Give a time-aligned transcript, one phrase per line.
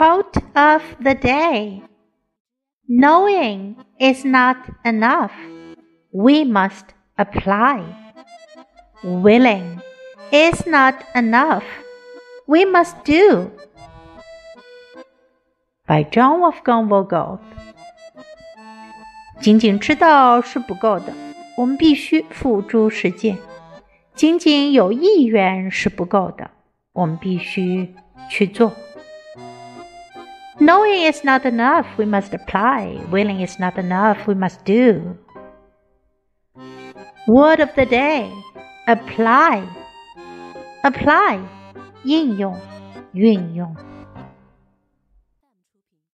[0.00, 1.82] Quote of the day
[2.88, 5.30] Knowing is not enough.
[6.10, 7.84] We must apply.
[9.04, 9.82] Willing
[10.32, 11.64] is not enough.
[12.48, 13.50] We must do.
[15.86, 17.42] By John Wolfgang von Goethe.
[19.42, 21.12] 仅仅知道是不够的，
[21.58, 23.36] 我们必须付诸实践；
[24.14, 26.50] 仅仅有意愿是不够的，
[26.94, 27.94] 我们必须
[28.30, 28.72] 去做。
[30.69, 32.97] Knowing is not enough, we must apply.
[33.11, 35.17] Willing is not enough, we must do.
[37.27, 38.31] Word of the day
[38.87, 39.67] apply.
[40.83, 41.39] Apply
[42.03, 42.55] 应用、
[43.13, 43.75] 运用。